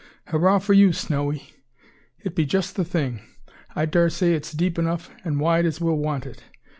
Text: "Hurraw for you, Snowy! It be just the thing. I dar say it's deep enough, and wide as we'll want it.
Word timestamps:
"Hurraw 0.29 0.57
for 0.57 0.73
you, 0.73 0.93
Snowy! 0.93 1.53
It 2.21 2.35
be 2.35 2.43
just 2.43 2.75
the 2.75 2.83
thing. 2.83 3.21
I 3.75 3.85
dar 3.85 4.09
say 4.09 4.33
it's 4.33 4.51
deep 4.51 4.79
enough, 4.79 5.11
and 5.23 5.39
wide 5.39 5.67
as 5.67 5.79
we'll 5.79 5.93
want 5.95 6.25
it. 6.25 6.41